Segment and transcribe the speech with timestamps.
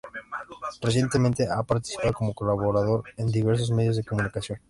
[0.81, 4.57] Recientemente ha participado como colaborador en diversos medios de comunicación.